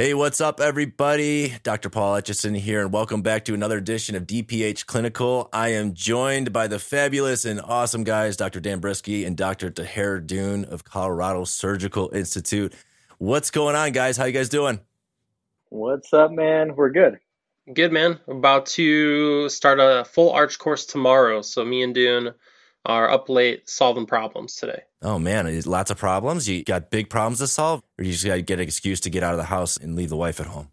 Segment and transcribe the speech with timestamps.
[0.00, 1.52] Hey, what's up, everybody?
[1.62, 1.90] Dr.
[1.90, 5.50] Paul Etchison here, and welcome back to another edition of DPH Clinical.
[5.52, 8.60] I am joined by the fabulous and awesome guys, Dr.
[8.60, 9.70] Dan Briskie and Dr.
[9.70, 12.72] Taher Dhoon of Colorado Surgical Institute.
[13.18, 14.16] What's going on, guys?
[14.16, 14.80] How you guys doing?
[15.68, 16.76] What's up, man?
[16.76, 17.18] We're good.
[17.70, 18.20] Good, man.
[18.26, 21.42] We're about to start a full arch course tomorrow.
[21.42, 22.32] So me and Dhoon
[22.86, 24.82] are up late solving problems today.
[25.02, 26.48] Oh man, lots of problems.
[26.48, 29.10] You got big problems to solve, or you just got to get an excuse to
[29.10, 30.68] get out of the house and leave the wife at home.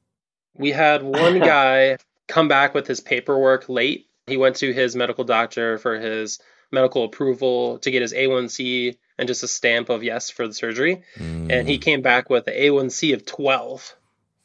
[0.55, 1.97] We had one guy
[2.27, 4.07] come back with his paperwork late.
[4.25, 6.39] He went to his medical doctor for his
[6.71, 11.03] medical approval to get his A1C and just a stamp of yes for the surgery.
[11.17, 11.51] Mm.
[11.51, 13.95] And he came back with an A1C of 12.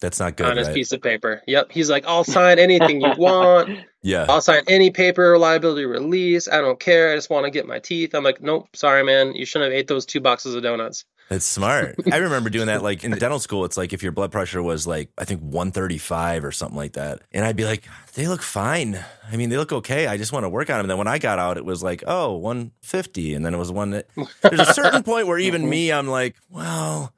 [0.02, 0.46] That's not good.
[0.46, 0.74] On his right?
[0.74, 1.42] piece of paper.
[1.46, 1.70] Yep.
[1.70, 3.78] He's like, I'll sign anything you want.
[4.02, 4.26] yeah.
[4.28, 6.48] I'll sign any paper liability release.
[6.48, 7.12] I don't care.
[7.12, 8.12] I just want to get my teeth.
[8.12, 9.36] I'm like, nope, sorry, man.
[9.36, 11.04] You shouldn't have ate those two boxes of donuts.
[11.28, 11.94] That's smart.
[12.10, 13.64] I remember doing that like in dental school.
[13.64, 17.20] It's like if your blood pressure was like, I think 135 or something like that.
[17.30, 19.02] And I'd be like, they look fine.
[19.30, 20.08] I mean, they look okay.
[20.08, 20.80] I just want to work on them.
[20.80, 23.34] And then when I got out, it was like, oh, 150.
[23.34, 24.08] And then it was one that
[24.42, 25.70] there's a certain point where even mm-hmm.
[25.70, 27.14] me, I'm like, well,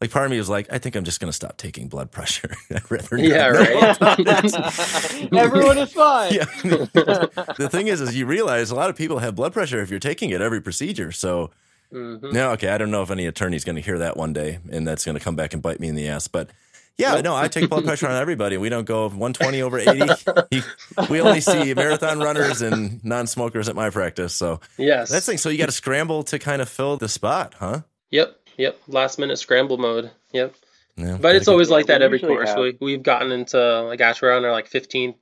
[0.00, 2.10] like part of me was like, I think I'm just going to stop taking blood
[2.10, 2.54] pressure.
[2.70, 4.02] yeah, right.
[5.32, 6.34] Everyone is fine.
[6.34, 6.44] Yeah.
[6.44, 9.98] the thing is, is you realize a lot of people have blood pressure if you're
[9.98, 11.10] taking it every procedure.
[11.10, 11.50] So
[11.92, 12.30] mm-hmm.
[12.30, 14.86] no, okay, I don't know if any attorney's going to hear that one day, and
[14.86, 16.28] that's going to come back and bite me in the ass.
[16.28, 16.50] But
[16.96, 17.24] yeah, nope.
[17.24, 18.56] no, I take blood pressure on everybody.
[18.56, 20.62] We don't go 120 over 80.
[21.10, 24.34] we only see marathon runners and non-smokers at my practice.
[24.34, 25.38] So yes, that's the thing.
[25.38, 27.82] So you got to scramble to kind of fill the spot, huh?
[28.10, 28.36] Yep.
[28.58, 30.10] Yep, last minute scramble mode.
[30.32, 30.54] Yep.
[30.96, 32.50] Yeah, but it's always like that every course.
[32.56, 35.14] We, we've gotten into like gosh, we're on our like 15th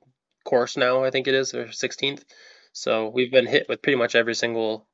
[0.43, 2.23] course now, I think it is, or 16th.
[2.73, 4.87] So we've been hit with pretty much every single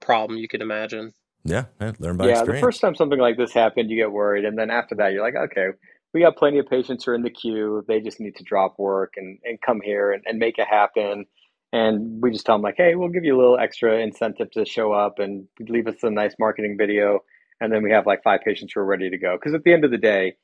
[0.00, 1.12] problem you could imagine.
[1.44, 2.60] Yeah, yeah learn by yeah, experience.
[2.60, 5.22] the first time something like this happened, you get worried, and then after that, you're
[5.22, 5.68] like, okay,
[6.14, 7.84] we got plenty of patients who are in the queue.
[7.88, 11.26] They just need to drop work and, and come here and, and make it happen.
[11.72, 14.64] And we just tell them like, hey, we'll give you a little extra incentive to
[14.64, 17.20] show up and leave us a nice marketing video
[17.60, 19.36] and then we have like five patients who are ready to go.
[19.36, 20.36] Because at the end of the day,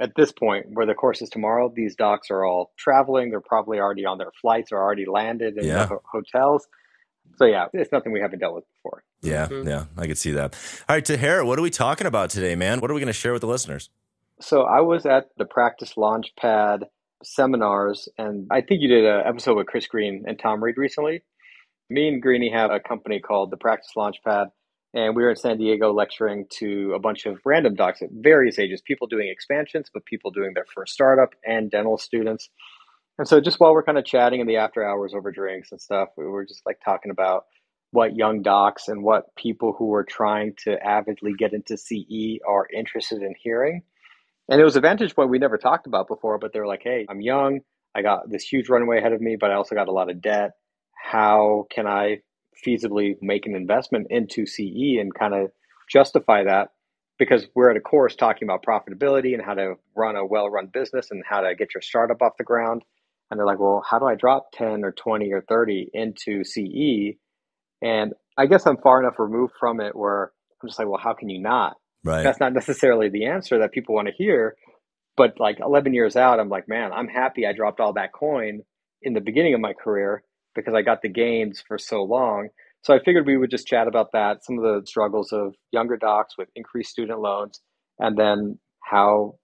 [0.00, 3.30] at this point where the course is tomorrow, these docs are all traveling.
[3.30, 5.74] They're probably already on their flights or already landed in yeah.
[5.74, 6.66] the ho- hotels.
[7.36, 9.04] So yeah, it's nothing we haven't dealt with before.
[9.22, 9.68] Yeah, mm-hmm.
[9.68, 10.54] yeah, I could see that.
[10.88, 12.80] All right, Taher, what are we talking about today, man?
[12.80, 13.88] What are we going to share with the listeners?
[14.40, 16.82] So I was at the Practice Launchpad
[17.22, 21.22] seminars, and I think you did an episode with Chris Green and Tom Reed recently.
[21.88, 24.50] Me and Greeny have a company called the Practice Launchpad
[24.94, 28.58] and we were in San Diego lecturing to a bunch of random docs at various
[28.58, 32.50] ages, people doing expansions, but people doing their first startup and dental students.
[33.18, 35.80] And so just while we're kind of chatting in the after hours over drinks and
[35.80, 37.44] stuff, we were just like talking about
[37.90, 42.66] what young docs and what people who are trying to avidly get into CE are
[42.74, 43.82] interested in hearing.
[44.48, 47.06] And it was a vantage point we never talked about before, but they're like, hey,
[47.08, 47.60] I'm young.
[47.94, 50.20] I got this huge runway ahead of me, but I also got a lot of
[50.20, 50.52] debt.
[50.94, 52.20] How can I
[52.66, 55.50] feasibly make an investment into CE and kind of
[55.90, 56.68] justify that
[57.18, 60.68] because we're at a course talking about profitability and how to run a well run
[60.72, 62.82] business and how to get your startup off the ground.
[63.30, 67.16] And they're like, well, how do I drop 10 or 20 or 30 into CE?
[67.80, 70.32] And I guess I'm far enough removed from it where
[70.62, 71.76] I'm just like, well, how can you not?
[72.04, 72.22] Right.
[72.22, 74.56] That's not necessarily the answer that people want to hear.
[75.16, 78.62] But like 11 years out, I'm like, man, I'm happy I dropped all that coin
[79.02, 80.22] in the beginning of my career
[80.54, 82.48] because I got the gains for so long.
[82.82, 85.96] So I figured we would just chat about that, some of the struggles of younger
[85.96, 87.60] docs with increased student loans,
[87.98, 89.36] and then how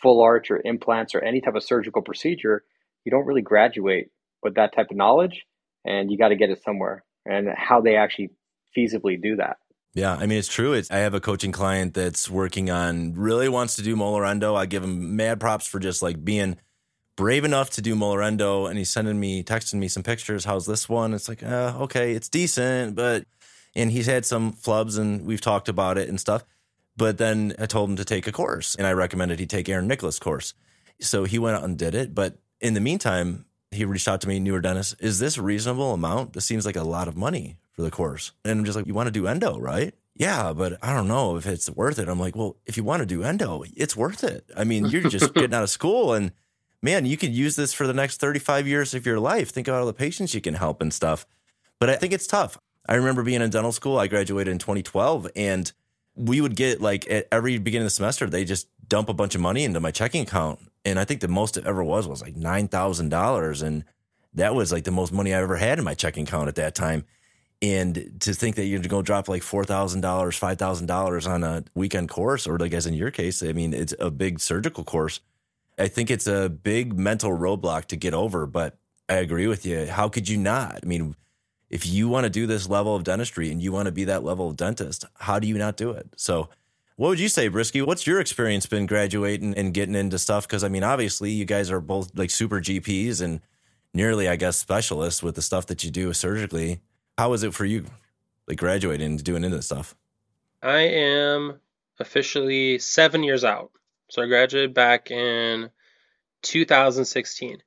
[0.00, 2.62] full arch or implants or any type of surgical procedure,
[3.04, 4.10] you don't really graduate
[4.42, 5.44] with that type of knowledge
[5.84, 8.30] and you got to get it somewhere and how they actually
[8.76, 9.56] feasibly do that.
[9.94, 10.72] Yeah, I mean it's true.
[10.72, 14.54] It's I have a coaching client that's working on really wants to do molar endo.
[14.54, 16.56] I give him mad props for just like being
[17.16, 20.44] brave enough to do molar endo, and he's sending me, texting me some pictures.
[20.44, 21.14] How's this one?
[21.14, 23.24] It's like, uh, okay, it's decent, but
[23.76, 26.44] and he's had some flubs, and we've talked about it and stuff.
[26.96, 29.88] But then I told him to take a course, and I recommended he take Aaron
[29.88, 30.54] Nicholas' course.
[31.00, 32.14] So he went out and did it.
[32.14, 34.96] But in the meantime, he reached out to me, newer dentist.
[35.00, 36.32] Is this a reasonable amount?
[36.34, 38.32] This seems like a lot of money for the course.
[38.44, 39.92] And I'm just like, you want to do endo, right?
[40.14, 42.08] Yeah, but I don't know if it's worth it.
[42.08, 44.48] I'm like, well, if you want to do endo, it's worth it.
[44.56, 46.30] I mean, you're just getting out of school and
[46.84, 49.48] man, you could use this for the next 35 years of your life.
[49.48, 51.26] Think about all the patients you can help and stuff.
[51.80, 52.58] But I think it's tough.
[52.86, 53.98] I remember being in dental school.
[53.98, 55.72] I graduated in 2012 and
[56.14, 59.34] we would get like at every beginning of the semester, they just dump a bunch
[59.34, 60.60] of money into my checking account.
[60.84, 63.62] And I think the most it ever was was like $9,000.
[63.62, 63.84] And
[64.34, 66.74] that was like the most money I ever had in my checking account at that
[66.74, 67.06] time.
[67.62, 72.10] And to think that you're going to go drop like $4,000, $5,000 on a weekend
[72.10, 75.20] course, or like as in your case, I mean, it's a big surgical course
[75.78, 78.78] I think it's a big mental roadblock to get over, but
[79.08, 79.86] I agree with you.
[79.86, 80.80] How could you not?
[80.82, 81.16] I mean,
[81.68, 84.22] if you want to do this level of dentistry and you want to be that
[84.22, 86.08] level of dentist, how do you not do it?
[86.16, 86.48] So,
[86.96, 87.84] what would you say, Briskie?
[87.84, 90.46] What's your experience been graduating and getting into stuff?
[90.46, 93.40] Because I mean, obviously, you guys are both like super GPs and
[93.92, 96.80] nearly, I guess, specialists with the stuff that you do surgically.
[97.18, 97.86] How was it for you,
[98.46, 99.96] like graduating and doing into stuff?
[100.62, 101.60] I am
[101.98, 103.72] officially seven years out.
[104.08, 105.70] So I graduated back in
[106.42, 107.58] 2016.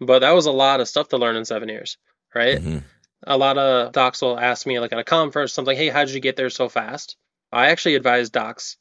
[0.00, 1.96] But that was a lot of stuff to learn in seven years,
[2.34, 2.58] right?
[2.58, 2.78] Mm-hmm.
[3.26, 6.14] A lot of docs will ask me, like at a conference, something, hey, how did
[6.14, 7.16] you get there so fast?
[7.50, 8.76] I actually advise docs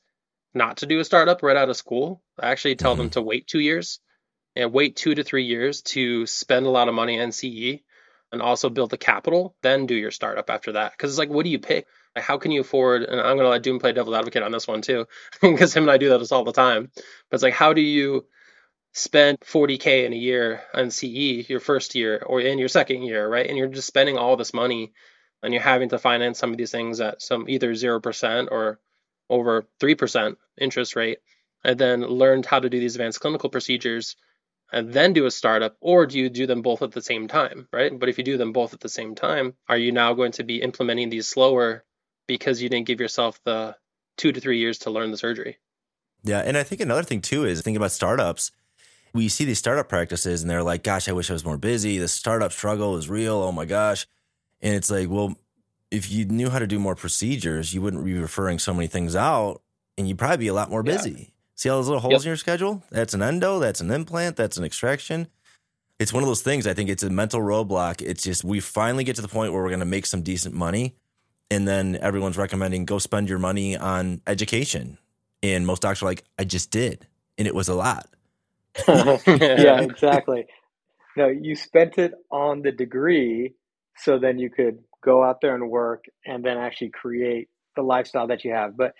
[0.53, 2.21] not to do a startup right out of school.
[2.39, 3.03] I actually tell mm-hmm.
[3.03, 3.99] them to wait two years
[4.55, 7.81] and wait two to three years to spend a lot of money on CE
[8.31, 10.91] and also build the capital, then do your startup after that.
[10.91, 11.87] Because it's like, what do you pick?
[12.15, 13.03] How can you afford?
[13.03, 15.07] And I'm going to let Dhoon play devil's advocate on this one too,
[15.41, 16.91] because him and I do that all the time.
[16.93, 18.25] But it's like, how do you
[18.93, 23.27] spend 40K in a year on CE your first year or in your second year,
[23.27, 23.47] right?
[23.47, 24.93] And you're just spending all this money
[25.43, 28.79] and you're having to finance some of these things at some either 0% or
[29.29, 31.19] over 3% interest rate
[31.63, 34.15] and then learned how to do these advanced clinical procedures
[34.71, 37.67] and then do a startup or do you do them both at the same time
[37.71, 40.31] right but if you do them both at the same time are you now going
[40.31, 41.83] to be implementing these slower
[42.27, 43.75] because you didn't give yourself the
[44.17, 45.57] two to three years to learn the surgery
[46.23, 48.51] yeah and i think another thing too is thinking about startups
[49.13, 51.97] we see these startup practices and they're like gosh i wish i was more busy
[51.97, 54.07] the startup struggle is real oh my gosh
[54.61, 55.35] and it's like well
[55.91, 59.15] if you knew how to do more procedures you wouldn't be referring so many things
[59.15, 59.61] out
[59.97, 61.25] and you'd probably be a lot more busy yeah.
[61.55, 62.21] See all those little holes yep.
[62.21, 62.83] in your schedule?
[62.91, 65.27] That's an endo, that's an implant, that's an extraction.
[65.99, 66.67] It's one of those things.
[66.67, 68.01] I think it's a mental roadblock.
[68.01, 70.53] It's just we finally get to the point where we're going to make some decent
[70.53, 70.95] money.
[71.51, 74.97] And then everyone's recommending go spend your money on education.
[75.43, 77.05] And most doctors are like, I just did.
[77.37, 78.07] And it was a lot.
[78.87, 80.47] yeah, exactly.
[81.15, 83.53] No, you spent it on the degree
[83.97, 88.27] so then you could go out there and work and then actually create the lifestyle
[88.27, 88.75] that you have.
[88.75, 88.93] But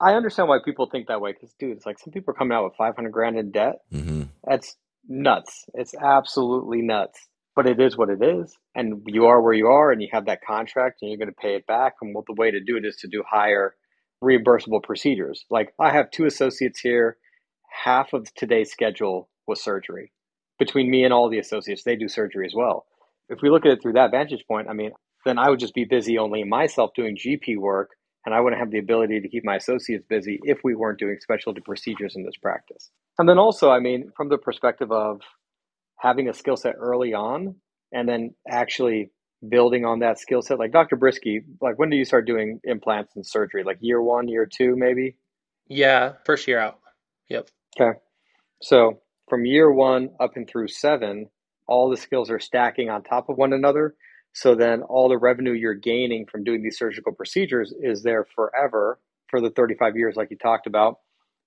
[0.00, 2.56] I understand why people think that way because, dude, it's like some people are coming
[2.56, 3.76] out with 500 grand in debt.
[3.92, 4.22] Mm-hmm.
[4.44, 4.76] That's
[5.08, 5.64] nuts.
[5.74, 7.20] It's absolutely nuts.
[7.56, 8.56] But it is what it is.
[8.74, 11.34] And you are where you are and you have that contract and you're going to
[11.34, 11.94] pay it back.
[12.02, 13.74] And what the way to do it is to do higher
[14.22, 15.44] reimbursable procedures.
[15.50, 17.18] Like I have two associates here.
[17.84, 20.12] Half of today's schedule was surgery.
[20.58, 22.86] Between me and all the associates, they do surgery as well.
[23.28, 24.92] If we look at it through that vantage point, I mean,
[25.24, 27.90] then I would just be busy only myself doing GP work
[28.26, 31.18] and I wouldn't have the ability to keep my associates busy if we weren't doing
[31.20, 32.90] specialty procedures in this practice.
[33.18, 35.20] And then also, I mean, from the perspective of
[36.04, 37.54] having a skill set early on
[37.90, 39.10] and then actually
[39.48, 40.96] building on that skill set, like Dr.
[40.96, 43.64] Briskie, like when do you start doing implants and surgery?
[43.64, 45.16] Like year one, year two, maybe?
[45.66, 46.78] Yeah, first year out.
[47.30, 47.48] Yep.
[47.80, 47.98] Okay.
[48.60, 51.30] So from year one up and through seven,
[51.66, 53.94] all the skills are stacking on top of one another.
[54.34, 59.00] So then all the revenue you're gaining from doing these surgical procedures is there forever
[59.28, 60.98] for the 35 years, like you talked about.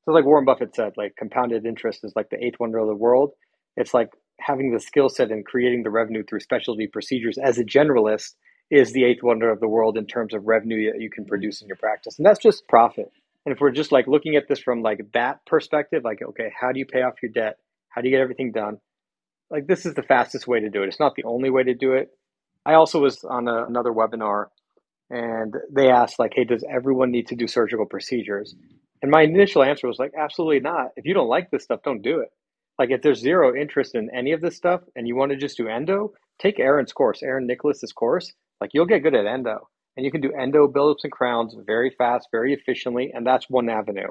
[0.05, 2.95] So, like Warren Buffett said, like compounded interest is like the eighth wonder of the
[2.95, 3.33] world.
[3.75, 7.63] It's like having the skill set and creating the revenue through specialty procedures as a
[7.63, 8.35] generalist
[8.69, 11.29] is the eighth wonder of the world in terms of revenue that you can mm-hmm.
[11.29, 12.17] produce in your practice.
[12.17, 13.11] And that's just profit.
[13.45, 16.71] And if we're just like looking at this from like that perspective, like, okay, how
[16.71, 17.57] do you pay off your debt?
[17.89, 18.77] How do you get everything done?
[19.49, 20.87] Like, this is the fastest way to do it.
[20.87, 22.09] It's not the only way to do it,
[22.67, 24.47] I also was on a, another webinar
[25.09, 28.55] and they asked like, "Hey, does everyone need to do surgical procedures?"
[29.01, 30.91] And my initial answer was like, "Absolutely not.
[30.97, 32.29] If you don't like this stuff, don't do it."
[32.79, 35.57] Like if there's zero interest in any of this stuff and you want to just
[35.57, 38.33] do endo, take Aaron's course, Aaron Nicholas's course.
[38.61, 39.67] Like you'll get good at endo.
[39.95, 43.67] And you can do endo buildups and crowns very fast, very efficiently, and that's one
[43.67, 44.09] avenue.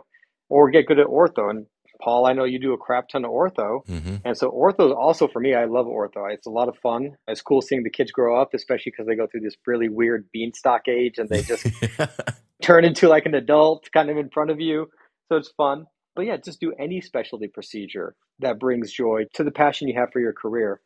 [0.48, 1.48] Or get good at ortho.
[1.48, 1.66] And
[2.02, 3.86] Paul, I know you do a crap ton of ortho.
[3.86, 4.16] Mm-hmm.
[4.24, 6.32] And so ortho is also for me, I love ortho.
[6.32, 7.16] It's a lot of fun.
[7.28, 10.28] It's cool seeing the kids grow up, especially because they go through this really weird
[10.32, 11.66] beanstalk age and they just
[12.62, 14.88] turn into like an adult kind of in front of you.
[15.28, 15.86] So it's fun.
[16.16, 20.10] But yeah, just do any specialty procedure that brings joy to the passion you have
[20.12, 20.80] for your career.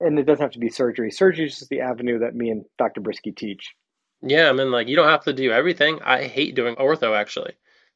[0.00, 1.10] And it doesn't have to be surgery.
[1.10, 3.02] Surgery is just the avenue that me and Dr.
[3.02, 3.74] Briskie teach.
[4.22, 6.00] Yeah, I mean, like, you don't have to do everything.
[6.02, 7.52] I hate doing ortho, actually.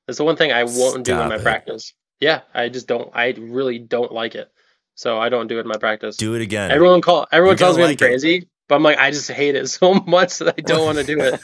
[0.06, 1.42] That's the one thing I won't Stop do in my it.
[1.42, 1.94] practice.
[2.20, 3.10] Yeah, I just don't.
[3.14, 4.50] I really don't like it,
[4.94, 6.16] so I don't do it in my practice.
[6.16, 6.70] Do it again.
[6.70, 7.26] Everyone call.
[7.32, 8.48] Everyone tells me like I'm crazy, it.
[8.68, 11.20] but I'm like, I just hate it so much that I don't want to do
[11.20, 11.40] it.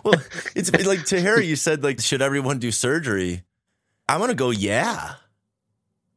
[0.04, 0.20] well,
[0.54, 1.46] it's like to Harry.
[1.46, 3.42] You said like, should everyone do surgery?
[4.08, 5.14] I'm gonna go, yeah,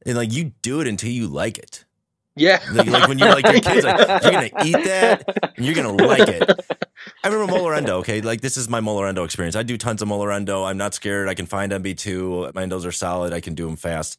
[0.06, 1.86] and like you do it until you like it.
[2.36, 2.62] Yeah.
[2.72, 5.92] Like, like, when you're like your kids, like, you're gonna eat that and you're gonna
[5.92, 6.50] like it.
[7.24, 7.98] I remember molar endo.
[7.98, 9.56] Okay, like this is my molar endo experience.
[9.58, 10.64] I do tons of molar endo.
[10.64, 11.28] I'm not scared.
[11.28, 12.54] I can find MB2.
[12.54, 13.34] My endos are solid.
[13.34, 14.18] I can do them fast.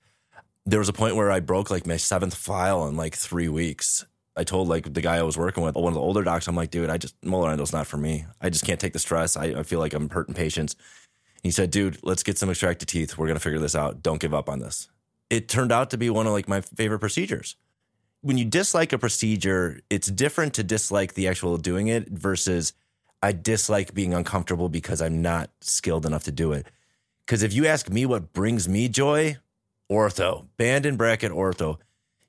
[0.66, 4.04] there was a point where I broke like my seventh file in like three weeks.
[4.36, 6.54] I told like the guy I was working with, one of the older docs, I'm
[6.56, 8.26] like, dude, I just molar endo's not for me.
[8.40, 9.36] I just can't take the stress.
[9.36, 10.76] I, I feel like I'm hurting patients.
[11.42, 13.16] He said, dude, let's get some extracted teeth.
[13.16, 14.02] We're gonna figure this out.
[14.02, 14.88] Don't give up on this.
[15.30, 17.56] It turned out to be one of like my favorite procedures.
[18.22, 22.74] When you dislike a procedure, it's different to dislike the actual doing it versus
[23.22, 26.66] I dislike being uncomfortable because I'm not skilled enough to do it.
[27.24, 29.38] Because if you ask me what brings me joy,
[29.90, 31.78] ortho, band and bracket ortho.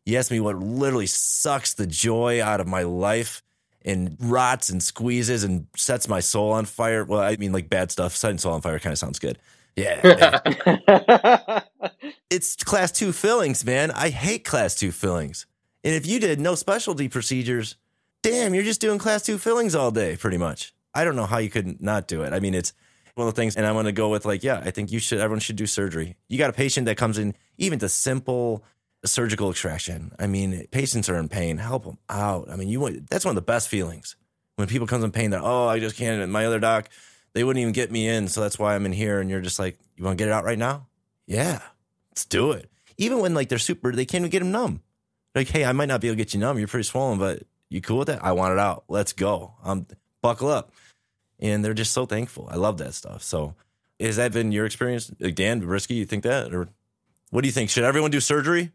[0.06, 3.44] You ask me what literally sucks the joy out of my life
[3.84, 7.04] and rots and squeezes and sets my soul on fire.
[7.04, 8.16] Well, I mean, like bad stuff.
[8.16, 9.38] Setting soul on fire kind of sounds good.
[9.76, 10.00] Yeah.
[10.78, 11.62] yeah.
[12.30, 13.92] it's class two fillings, man.
[13.92, 15.46] I hate class two fillings.
[15.84, 17.76] And if you did no specialty procedures,
[18.22, 20.74] damn, you're just doing class two fillings all day, pretty much.
[20.94, 22.34] I don't know how you could not do it.
[22.34, 22.74] I mean, it's
[23.16, 25.00] one of the things, and I'm going to go with like, yeah, I think you
[25.00, 26.18] should, everyone should do surgery.
[26.28, 28.64] You got a patient that comes in, even to simple
[29.08, 30.12] surgical extraction.
[30.20, 31.58] I mean, patients are in pain.
[31.58, 32.50] Help them out.
[32.50, 34.16] I mean, you want, that's one of the best feelings
[34.56, 36.90] when people comes in pain that, oh, I just can't, my other doc,
[37.34, 38.28] they wouldn't even get me in.
[38.28, 39.20] So that's why I'm in here.
[39.20, 40.88] And you're just like, you want to get it out right now?
[41.26, 41.62] Yeah,
[42.12, 42.70] let's do it.
[42.98, 44.82] Even when like they're super, they can't even get them numb.
[45.34, 46.60] Like, hey, I might not be able to get you numb.
[46.60, 48.24] You're pretty swollen, but you cool with that?
[48.24, 48.84] I want it out.
[48.90, 49.54] Let's go.
[49.64, 49.88] Um,
[50.22, 50.72] buckle up
[51.42, 52.48] and they're just so thankful.
[52.50, 53.24] I love that stuff.
[53.24, 53.56] So,
[54.00, 55.96] has that been your experience, Dan Briskie?
[55.96, 56.70] You think that, or
[57.30, 57.70] what do you think?
[57.70, 58.72] Should everyone do surgery?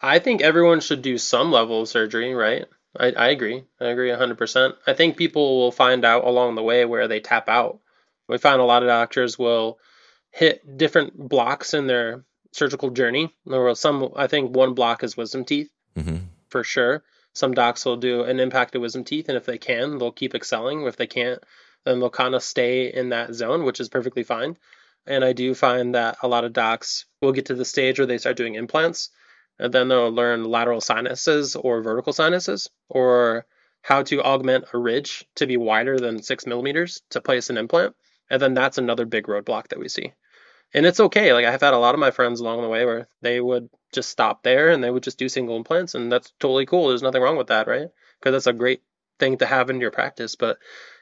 [0.00, 2.66] I think everyone should do some level of surgery, right?
[2.98, 3.64] I, I agree.
[3.80, 4.74] I agree 100%.
[4.86, 7.80] I think people will find out along the way where they tap out.
[8.28, 9.78] We find a lot of doctors will
[10.30, 13.34] hit different blocks in their surgical journey.
[13.46, 16.18] There will some, I think one block is wisdom teeth mm-hmm.
[16.48, 17.02] for sure.
[17.32, 20.86] Some docs will do an impacted wisdom teeth, and if they can, they'll keep excelling.
[20.86, 21.42] If they can't,
[21.84, 24.56] then they'll kind of stay in that zone, which is perfectly fine.
[25.06, 28.06] And I do find that a lot of docs will get to the stage where
[28.06, 29.10] they start doing implants,
[29.58, 33.46] and then they'll learn lateral sinuses or vertical sinuses, or
[33.82, 37.94] how to augment a ridge to be wider than six millimeters to place an implant.
[38.30, 40.12] And then that's another big roadblock that we see.
[40.72, 41.32] And it's okay.
[41.32, 44.08] Like I've had a lot of my friends along the way where they would just
[44.08, 46.88] stop there and they would just do single implants, and that's totally cool.
[46.88, 47.88] There's nothing wrong with that, right?
[48.18, 48.82] Because that's a great
[49.20, 50.34] thing to have in your practice.
[50.34, 50.58] But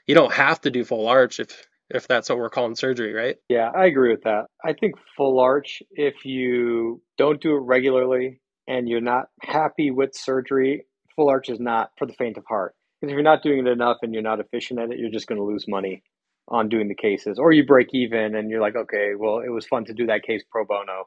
[0.06, 3.36] you don't have to do full arch if if that's what we're calling surgery, right?
[3.48, 4.46] Yeah, I agree with that.
[4.64, 8.40] I think full arch, if you don't do it regularly
[8.72, 12.74] and you're not happy with surgery, full arch is not for the faint of heart.
[13.00, 15.26] Because if you're not doing it enough and you're not efficient at it, you're just
[15.26, 16.02] going to lose money
[16.48, 17.38] on doing the cases.
[17.38, 20.22] Or you break even and you're like, okay, well, it was fun to do that
[20.22, 21.04] case pro bono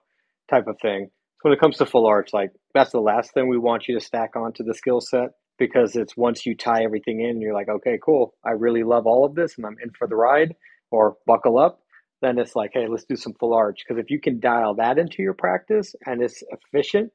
[0.47, 1.09] type of thing.
[1.09, 3.97] So when it comes to full arch, like that's the last thing we want you
[3.97, 7.69] to stack onto the skill set because it's once you tie everything in, you're like,
[7.69, 8.35] okay, cool.
[8.45, 10.53] I really love all of this and I'm in for the ride
[10.91, 11.79] or buckle up.
[12.21, 13.79] Then it's like, hey, let's do some full arch.
[13.87, 17.11] Because if you can dial that into your practice and it's efficient,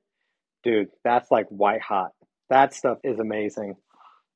[0.63, 2.11] dude, that's like white hot.
[2.49, 3.75] That stuff is amazing.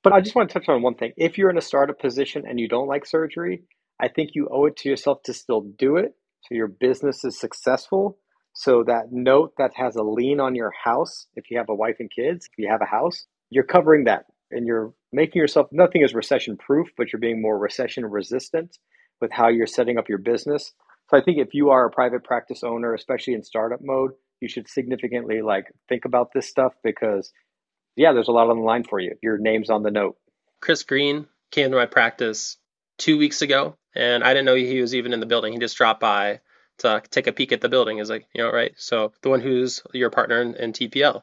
[0.02, 1.12] But I just want to touch on one thing.
[1.16, 3.62] If you're in a startup position and you don't like surgery,
[4.00, 7.40] I think you owe it to yourself to still do it so your business is
[7.40, 8.18] successful.
[8.52, 11.96] So that note that has a lien on your house, if you have a wife
[12.00, 16.02] and kids, if you have a house, you're covering that and you're making yourself nothing
[16.02, 18.78] is recession proof, but you're being more recession resistant
[19.20, 20.72] with how you're setting up your business.
[21.10, 24.12] So I think if you are a private practice owner, especially in startup mode,
[24.44, 27.32] you should significantly like think about this stuff because
[27.96, 29.14] yeah, there's a lot on the line for you.
[29.22, 30.16] Your name's on the note.
[30.60, 32.58] Chris Green came to my practice
[32.98, 35.54] two weeks ago and I didn't know he was even in the building.
[35.54, 36.40] He just dropped by
[36.78, 37.98] to take a peek at the building.
[37.98, 38.74] Is like, you know, right.
[38.76, 41.22] So the one who's your partner in, in TPL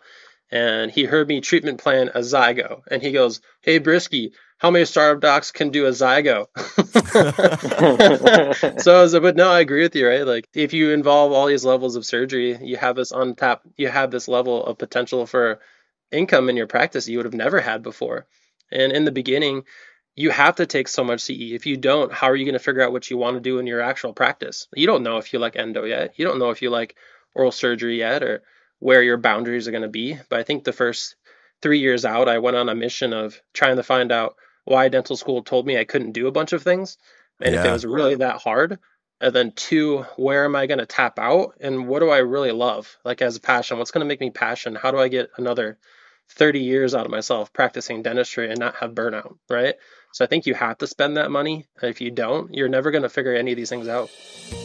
[0.49, 4.31] and he heard me treatment plan a zygo and he goes hey briskie
[4.61, 6.45] how many startup docs can do a zygo
[8.81, 11.31] so i was like but no i agree with you right like if you involve
[11.31, 15.25] all these levels of surgery you have this untapped you have this level of potential
[15.25, 15.59] for
[16.11, 18.27] income in your practice you would have never had before
[18.71, 19.63] and in the beginning
[20.15, 21.53] you have to take so much CE.
[21.53, 23.59] If you don't, how are you going to figure out what you want to do
[23.59, 24.67] in your actual practice?
[24.75, 26.13] You don't know if you like endo yet.
[26.17, 26.95] You don't know if you like
[27.33, 28.43] oral surgery yet or
[28.79, 30.17] where your boundaries are going to be.
[30.29, 31.15] But I think the first
[31.61, 35.15] three years out, I went on a mission of trying to find out why dental
[35.15, 36.97] school told me I couldn't do a bunch of things.
[37.39, 37.61] And yeah.
[37.61, 38.79] if it was really that hard.
[39.19, 41.55] And then two, where am I going to tap out?
[41.59, 42.97] And what do I really love?
[43.05, 44.75] Like as a passion, what's going to make me passion?
[44.75, 45.77] How do I get another
[46.29, 49.37] 30 years out of myself practicing dentistry and not have burnout?
[49.47, 49.75] Right.
[50.13, 51.67] So I think you have to spend that money.
[51.81, 54.09] If you don't, you're never going to figure any of these things out.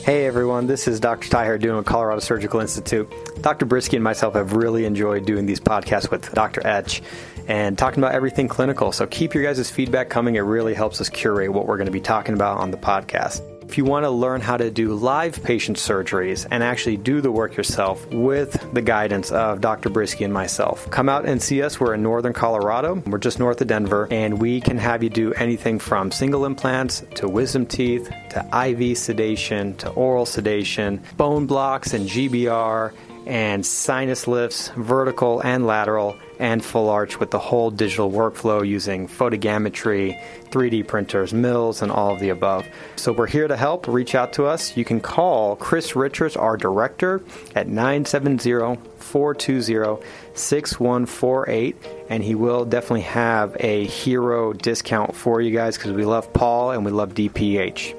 [0.02, 1.28] Hey everyone, this is Dr.
[1.28, 3.08] Taher Dhoon with Colorado Surgical Institute.
[3.42, 3.66] Dr.
[3.66, 6.66] Briskie and myself have really enjoyed doing these podcasts with Dr.
[6.66, 7.02] Etch
[7.48, 8.92] and talking about everything clinical.
[8.92, 10.36] So keep your guys' feedback coming.
[10.36, 13.42] It really helps us curate what we're going to be talking about on the podcast.
[13.68, 17.32] If you want to learn how to do live patient surgeries and actually do the
[17.32, 19.90] work yourself with the guidance of Dr.
[19.90, 21.80] Briskie and myself, come out and see us.
[21.80, 23.02] We're in northern Colorado.
[23.06, 27.02] We're just north of Denver, and we can have you do anything from single implants
[27.16, 32.92] to wisdom teeth to IV sedation to oral sedation, bone blocks and GBR
[33.26, 39.08] and sinus lifts, vertical and lateral, and full arch with the whole digital workflow using
[39.08, 42.66] photogrammetry, 3D printers, mills, and all of the above.
[42.94, 43.88] So we're here to help.
[43.88, 44.76] Reach out to us.
[44.76, 47.22] You can call Chris Richards, our director,
[47.54, 51.76] at 970 420 6148,
[52.08, 56.70] and he will definitely have a hero discount for you guys because we love Paul
[56.70, 57.94] and we love DPH.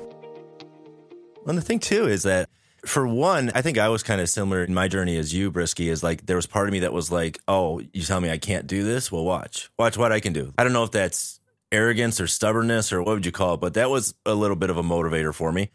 [1.46, 2.47] And the thing, too, is that
[2.86, 5.90] for one, I think I was kind of similar in my journey as you, Briskie,
[5.90, 8.38] is like there was part of me that was like, oh, you tell me I
[8.38, 9.12] can't do this?
[9.12, 9.70] Well, watch.
[9.78, 10.54] Watch what I can do.
[10.58, 11.40] I don't know if that's
[11.72, 14.70] arrogance or stubbornness or what would you call it, but that was a little bit
[14.70, 15.72] of a motivator for me.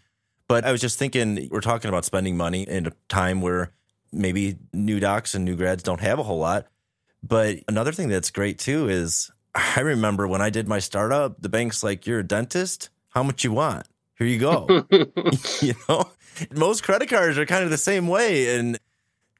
[0.49, 3.73] But I was just thinking, we're talking about spending money in a time where
[4.13, 6.67] maybe new docs and new grads don't have a whole lot.
[7.23, 11.49] But another thing that's great too is I remember when I did my startup, the
[11.49, 12.91] bank's like, you're a dentist?
[13.11, 13.87] How much you want?
[14.19, 14.87] Here you go.
[15.61, 16.11] you know?
[16.55, 18.57] Most credit cards are kind of the same way.
[18.57, 18.79] And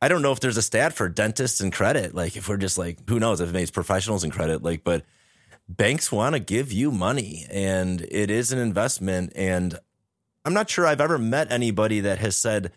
[0.01, 2.15] I don't know if there's a stat for dentists and credit.
[2.15, 5.05] Like, if we're just like, who knows if it makes professionals and credit, like, but
[5.69, 9.33] banks want to give you money and it is an investment.
[9.37, 9.79] And
[10.45, 12.73] I'm not sure I've ever met anybody that has said,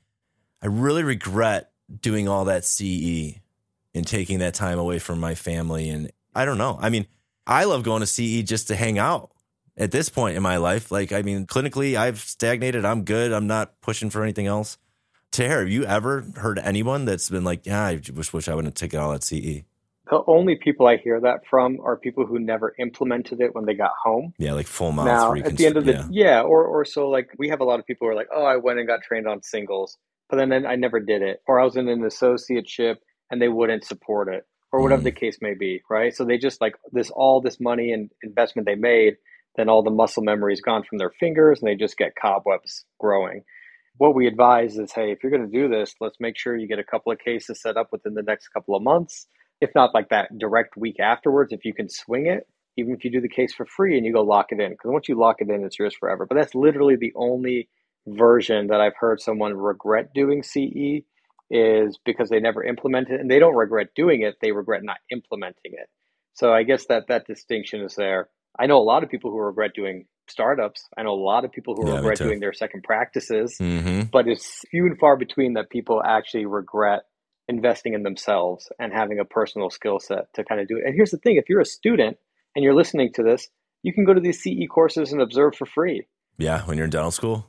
[0.61, 1.71] I really regret
[2.01, 3.39] doing all that CE
[3.93, 5.89] and taking that time away from my family.
[5.89, 6.77] And I don't know.
[6.81, 7.07] I mean,
[7.47, 9.31] I love going to CE just to hang out
[9.77, 10.91] at this point in my life.
[10.91, 12.85] Like, I mean, clinically, I've stagnated.
[12.85, 13.31] I'm good.
[13.31, 14.77] I'm not pushing for anything else.
[15.31, 18.73] Taher, have you ever heard anyone that's been like, yeah, I just wish I wouldn't
[18.73, 19.63] have taken all at CE?
[20.09, 23.73] The only people I hear that from are people who never implemented it when they
[23.73, 24.33] got home.
[24.37, 25.07] Yeah, like full mouth.
[25.07, 26.07] Now, at the end of the yeah.
[26.11, 28.43] yeah, or or so like we have a lot of people who are like, oh,
[28.43, 29.97] I went and got trained on singles,
[30.29, 32.97] but then I never did it, or I was in an associateship
[33.31, 35.05] and they wouldn't support it, or whatever mm.
[35.05, 36.15] the case may be, right?
[36.15, 39.15] So they just like this all this money and investment they made
[39.57, 42.85] then all the muscle memory is gone from their fingers and they just get cobwebs
[42.99, 43.43] growing.
[43.97, 46.67] What we advise is hey, if you're going to do this, let's make sure you
[46.67, 49.27] get a couple of cases set up within the next couple of months.
[49.61, 53.11] If not like that direct week afterwards, if you can swing it, even if you
[53.11, 55.37] do the case for free and you go lock it in, because once you lock
[55.39, 56.25] it in, it's yours forever.
[56.25, 57.69] But that's literally the only
[58.05, 61.03] version that I've heard someone regret doing CE
[61.49, 64.97] is because they never implemented it and they don't regret doing it, they regret not
[65.11, 65.89] implementing it.
[66.33, 68.29] So I guess that that distinction is there.
[68.57, 70.83] I know a lot of people who regret doing startups.
[70.97, 74.03] I know a lot of people who yeah, regret doing their second practices, mm-hmm.
[74.11, 77.03] but it's few and far between that people actually regret
[77.47, 80.83] investing in themselves and having a personal skill set to kind of do it.
[80.85, 82.17] And here's the thing if you're a student
[82.55, 83.47] and you're listening to this,
[83.83, 86.07] you can go to these CE courses and observe for free.
[86.37, 87.47] Yeah, when you're in dental school?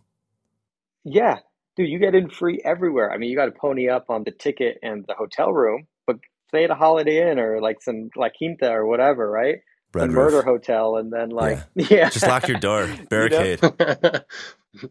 [1.05, 1.39] Yeah.
[1.77, 3.11] Dude, you get in free everywhere.
[3.11, 6.17] I mean, you got to pony up on the ticket and the hotel room, but
[6.49, 9.57] stay at a Holiday Inn or like some La Quinta or whatever, right?
[9.95, 11.87] Red murder hotel and then like yeah.
[11.91, 12.11] yeah.
[12.11, 12.89] just lock your door.
[13.11, 13.61] Barricade.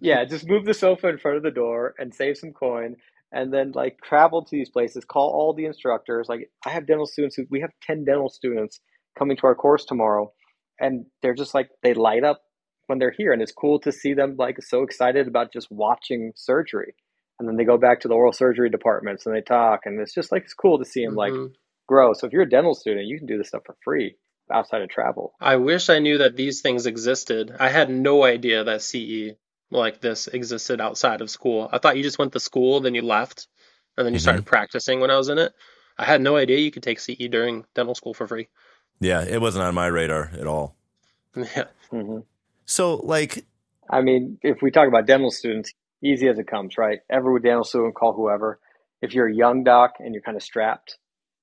[0.02, 2.96] Yeah just move the sofa in front of the door and save some coin
[3.32, 6.28] and then like travel to these places call all the instructors.
[6.28, 8.80] Like i have dental students who we have 10 dental students
[9.16, 10.34] coming to our course tomorrow
[10.80, 12.42] and they're just like they light up
[12.88, 16.32] when they're here and it's cool to see them like so excited about just watching
[16.36, 16.96] surgery.
[17.38, 20.16] And then they go back to the oral surgery departments and they talk and it's
[20.16, 21.44] just like it's cool to see them mm-hmm.
[21.44, 21.52] like
[21.88, 22.14] grow.
[22.14, 24.16] So if you're a dental student you can do this stuff for free
[24.52, 25.34] outside of travel.
[25.40, 27.56] I wish I knew that these things existed.
[27.60, 29.36] I had no idea that CE
[29.72, 31.70] like this existed outside of school.
[31.72, 33.48] I thought you just went to school, then you left,
[33.98, 34.24] and then you mm-hmm.
[34.24, 35.54] started practicing when I was in it.
[35.98, 38.50] I had no idea you could take CE during dental school for free.
[39.00, 40.76] Yeah, it wasn't on my radar at all.
[41.36, 41.66] Yeah.
[41.92, 42.20] Mm-hmm.
[42.66, 43.46] So, like,
[43.90, 47.00] I mean, if we talk about dental students, easy as it comes, right?
[47.10, 48.60] Every dental student, call whoever.
[49.02, 50.98] If you're a young doc and you're kind of strapped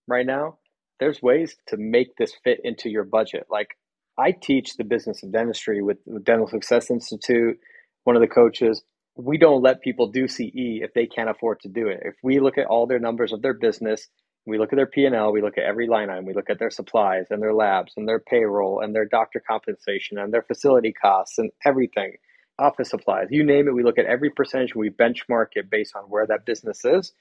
[0.06, 0.56] right now,
[1.02, 3.46] there's ways to make this fit into your budget.
[3.50, 3.70] Like
[4.16, 7.58] I teach the business of dentistry with, Dental Success Institute,
[8.04, 8.82] one of the coaches.
[9.16, 12.00] We don't let people do CE if they can't afford to do it.
[12.04, 14.06] If we look at all their numbers of their business,
[14.46, 16.70] we look at their P&L, we look at every line item, we look at their
[16.70, 21.36] supplies and their labs and their payroll and their doctor compensation and their facility costs
[21.36, 22.12] and everything,
[22.60, 26.04] office supplies, you name it, we look at every percentage, we benchmark it based on
[26.04, 27.12] where that business is.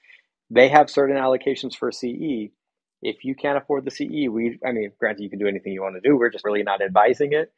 [0.50, 2.52] They have certain allocations for CE
[3.02, 5.82] if you can't afford the CE, we, I mean, granted, you can do anything you
[5.82, 6.16] want to do.
[6.16, 7.52] We're just really not advising it.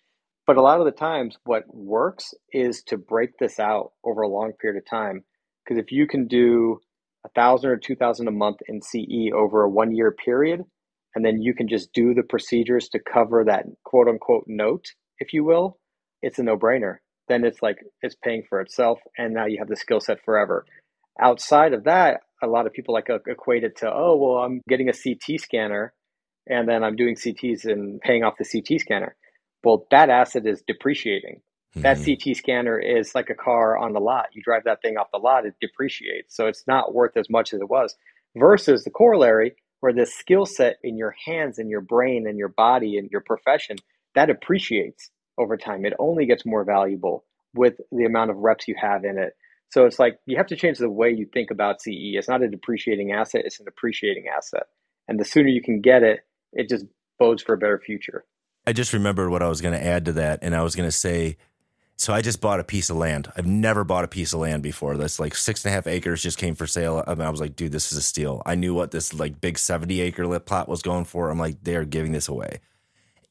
[0.46, 4.28] But a lot of the times, what works is to break this out over a
[4.28, 5.24] long period of time.
[5.64, 6.80] Because if you can do
[7.24, 10.62] a thousand or two thousand a month in CE over a one year period,
[11.14, 14.86] and then you can just do the procedures to cover that quote unquote note,
[15.18, 15.78] if you will,
[16.22, 16.96] it's a no brainer.
[17.28, 20.66] then it's like it's paying for itself, and now you have the skill set forever.
[21.20, 24.88] Outside of that, a lot of people like equate it to, oh, well, I'm getting
[24.88, 25.92] a CT scanner,
[26.46, 29.16] and then I'm doing CTs and paying off the CT scanner.
[29.62, 31.40] Well, that asset is depreciating.
[31.76, 31.82] Mm-hmm.
[31.82, 34.26] That CT scanner is like a car on the lot.
[34.32, 36.36] You drive that thing off the lot, it depreciates.
[36.36, 37.96] So it's not worth as much as it was.
[38.36, 42.48] Versus the corollary, where the skill set in your hands and your brain and your
[42.48, 43.76] body and your profession
[44.14, 45.84] that appreciates over time.
[45.84, 49.34] It only gets more valuable with the amount of reps you have in it.
[49.70, 52.14] So it's like you have to change the way you think about CE.
[52.14, 54.64] It's not a depreciating asset, it's an appreciating asset.
[55.08, 56.20] And the sooner you can get it,
[56.52, 56.86] it just
[57.18, 58.24] bodes for a better future.
[58.66, 60.38] I just remembered what I was going to add to that.
[60.42, 61.36] And I was going to say,
[61.96, 63.30] so I just bought a piece of land.
[63.36, 64.96] I've never bought a piece of land before.
[64.96, 67.04] That's like six and a half acres just came for sale.
[67.06, 68.42] Mean, I was like, dude, this is a steal.
[68.46, 71.30] I knew what this like big 70 acre lit plot was going for.
[71.30, 72.60] I'm like, they're giving this away.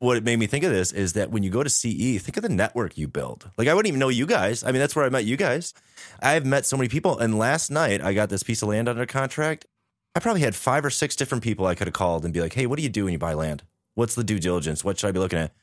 [0.03, 2.35] What it made me think of this is that when you go to CE, think
[2.35, 3.49] of the network you build.
[3.57, 4.61] Like I wouldn't even know you guys.
[4.61, 5.73] I mean, that's where I met you guys.
[6.21, 7.17] I've met so many people.
[7.17, 9.65] And last night I got this piece of land under contract.
[10.13, 12.51] I probably had five or six different people I could have called and be like,
[12.51, 13.63] hey, what do you do when you buy land?
[13.93, 14.83] What's the due diligence?
[14.83, 15.53] What should I be looking at?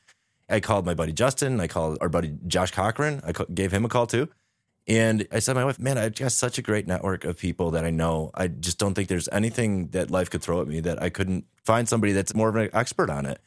[0.49, 1.59] I called my buddy Justin.
[1.59, 3.21] I called our buddy Josh Cochran.
[3.23, 4.27] I gave him a call too.
[4.87, 7.85] And I said, my wife, man, I've got such a great network of people that
[7.85, 8.31] I know.
[8.33, 11.45] I just don't think there's anything that life could throw at me that I couldn't
[11.63, 13.39] find somebody that's more of an expert on it.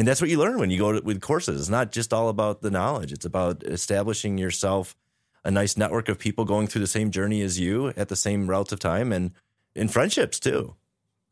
[0.00, 1.60] And that's what you learn when you go to, with courses.
[1.60, 4.96] It's not just all about the knowledge, it's about establishing yourself
[5.44, 8.48] a nice network of people going through the same journey as you at the same
[8.48, 9.32] relative time and
[9.74, 10.74] in friendships too.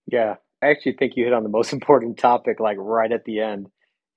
[0.06, 0.34] Yeah.
[0.60, 3.68] I actually think you hit on the most important topic, like right at the end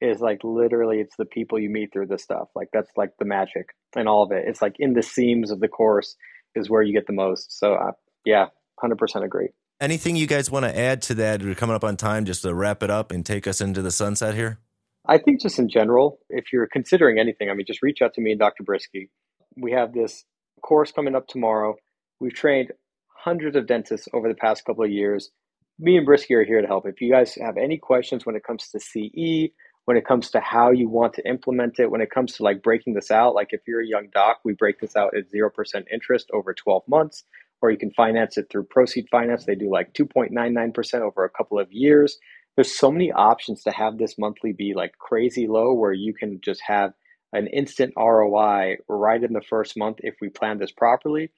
[0.02, 2.50] is like literally it's the people you meet through this stuff.
[2.54, 4.44] Like that's like the magic and all of it.
[4.46, 6.18] It's like in the seams of the course
[6.56, 7.58] is where you get the most.
[7.58, 7.94] So uh,
[8.26, 8.48] yeah,
[8.82, 9.48] hundred percent agree.
[9.82, 11.42] Anything you guys want to add to that?
[11.42, 13.90] We're coming up on time just to wrap it up and take us into the
[13.90, 14.60] sunset here.
[15.08, 18.22] I think just in general, if you're considering anything, I mean, just reach out to
[18.22, 18.64] me and Dr.
[18.64, 19.10] Briskie.
[19.58, 20.24] We have this
[20.62, 21.78] course coming up tomorrow.
[22.20, 22.72] We've trained
[23.08, 25.32] hundreds of dentists over the past couple of years.
[25.80, 26.86] Me and Briskie are here to help.
[26.86, 29.52] If you guys have any questions when it comes to CE,
[29.86, 32.62] when it comes to how you want to implement it, when it comes to like
[32.62, 35.50] breaking this out, like if you're a young doc, we break this out at 0%
[35.92, 37.24] interest over 12 months,
[37.62, 39.46] or you can finance it through Proceed Finance.
[39.46, 42.18] They do like 2.99% over a couple of years.
[42.56, 46.40] There's so many options to have this monthly be like crazy low where you can
[46.44, 46.94] just have
[47.34, 51.32] an instant ROI right in the first month if we plan this properly.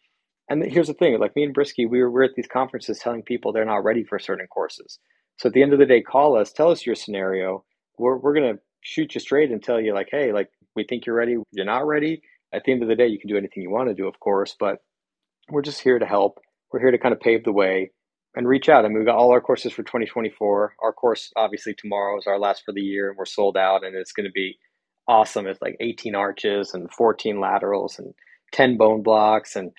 [0.50, 3.24] And here's the thing like me and Briskie, we were, we're at these conferences telling
[3.24, 5.00] people they're not ready for certain courses.
[5.38, 7.64] So at the end of the day, call us, tell us your scenario
[7.98, 11.16] we're we're gonna shoot you straight and tell you like, hey, like we think you're
[11.16, 11.38] ready.
[11.52, 12.22] You're not ready.
[12.54, 14.20] At the end of the day, you can do anything you want to do, of
[14.20, 14.80] course, but
[15.50, 16.40] we're just here to help.
[16.72, 17.92] We're here to kind of pave the way
[18.36, 18.86] and reach out.
[18.86, 20.76] I mean, we've got all our courses for 2024.
[20.82, 23.96] Our course, obviously, tomorrow is our last for the year, and we're sold out, and
[23.96, 24.58] it's going to be
[25.08, 25.46] awesome.
[25.48, 28.14] It's like 18 arches and 14 laterals and
[28.54, 29.72] 10 bone blocks and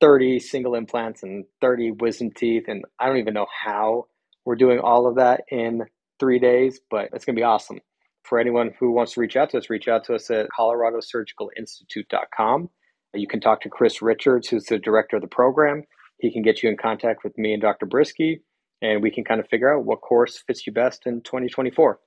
[0.00, 2.64] 30 single implants and 30 wisdom teeth.
[2.68, 4.06] And I don't even know how
[4.44, 5.82] we're doing all of that in
[6.18, 7.80] three days, but it's going to be awesome.
[8.24, 12.70] For anyone who wants to reach out to us, reach out to us at coloradosurgicalinstitute.com.
[13.14, 15.84] You can talk to Chris Richards, who's the director of the program.
[16.18, 17.86] He can get you in contact with me and Dr.
[17.86, 18.40] Briskie,
[18.80, 21.98] and we can kind of figure out what course fits you best in 2024.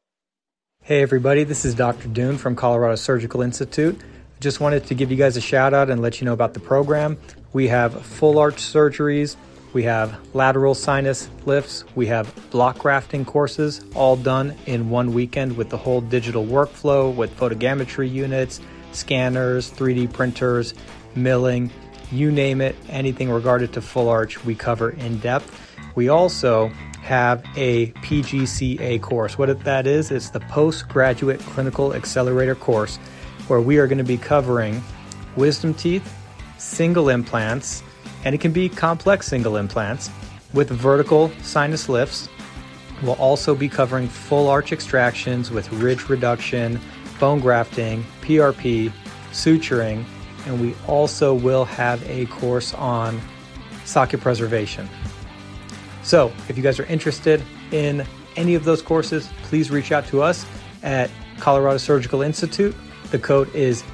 [0.81, 2.07] Hey, everybody, this is Dr.
[2.09, 3.99] Dhoon from Colorado Surgical Institute.
[4.39, 6.59] Just wanted to give you guys a shout out and let you know about the
[6.59, 7.17] program.
[7.53, 9.35] We have full arch surgeries
[9.73, 11.83] we have lateral sinus lifts.
[11.95, 17.13] We have block grafting courses, all done in one weekend with the whole digital workflow
[17.13, 18.61] with photogrammetry units,
[18.95, 20.73] scanners, 3D printers,
[21.15, 21.71] milling,
[22.11, 25.59] you name it, anything regarded to full arch, we cover in depth.
[25.95, 26.69] We also
[27.01, 29.37] have a PGCA course.
[29.37, 32.97] What that is, it's the Postgraduate Clinical Accelerator course,
[33.47, 34.81] where we are going to be covering
[35.35, 36.15] wisdom teeth,
[36.57, 37.83] single implants,
[38.23, 40.09] and it can be complex single implants
[40.53, 42.29] with vertical sinus lifts.
[43.01, 46.79] We'll also be covering full arch extractions with ridge reduction,
[47.23, 48.91] bone grafting, PRP,
[49.31, 50.03] suturing,
[50.45, 53.17] and we also will have a course on
[53.85, 54.89] socket preservation.
[56.03, 58.05] So, if you guys are interested in
[58.35, 60.45] any of those courses, please reach out to us
[60.81, 61.09] at
[61.39, 62.75] Colorado Surgical Institute.
[63.11, 63.85] The code is